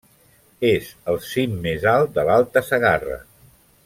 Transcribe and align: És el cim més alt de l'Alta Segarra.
És 0.69 0.87
el 1.13 1.19
cim 1.27 1.53
més 1.67 1.85
alt 1.93 2.15
de 2.19 2.23
l'Alta 2.31 2.65
Segarra. 2.71 3.19